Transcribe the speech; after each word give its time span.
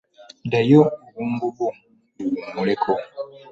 Ddayo 0.45 0.81
obwongo 1.05 1.45
bwo 1.53 1.67
buwummuleko. 2.15 2.93